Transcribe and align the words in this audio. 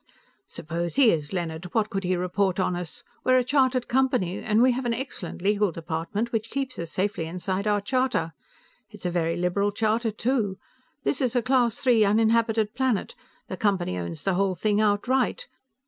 "Suppose 0.47 0.95
he 0.95 1.11
is, 1.11 1.31
Leonard. 1.31 1.65
What 1.75 1.91
could 1.91 2.03
he 2.03 2.15
report 2.15 2.59
on 2.59 2.75
us? 2.75 3.03
We 3.23 3.33
are 3.33 3.37
a 3.37 3.43
chartered 3.43 3.87
company, 3.87 4.39
and 4.41 4.59
we 4.59 4.71
have 4.71 4.85
an 4.87 4.95
excellent 4.95 5.43
legal 5.43 5.71
department, 5.71 6.31
which 6.31 6.49
keeps 6.49 6.79
us 6.79 6.91
safely 6.91 7.27
inside 7.27 7.67
our 7.67 7.81
charter. 7.81 8.33
It 8.89 9.01
is 9.01 9.05
a 9.05 9.11
very 9.11 9.35
liberal 9.37 9.71
charter, 9.71 10.09
too. 10.09 10.57
This 11.03 11.21
is 11.21 11.35
a 11.35 11.43
Class 11.43 11.85
III 11.85 12.03
uninhabited 12.05 12.73
planet; 12.73 13.13
the 13.47 13.57
Company 13.57 13.95
owns 13.95 14.23
the 14.23 14.33
whole 14.33 14.55
thing 14.55 14.81
outright. 14.81 15.45